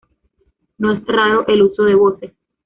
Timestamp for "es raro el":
0.93-1.61